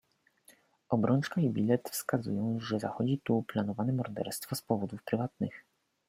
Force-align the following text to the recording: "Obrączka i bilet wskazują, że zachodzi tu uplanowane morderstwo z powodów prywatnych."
"Obrączka 0.89 1.41
i 1.41 1.49
bilet 1.49 1.89
wskazują, 1.89 2.59
że 2.59 2.79
zachodzi 2.79 3.21
tu 3.23 3.37
uplanowane 3.37 3.93
morderstwo 3.93 4.55
z 4.55 4.61
powodów 4.61 5.03
prywatnych." 5.03 5.63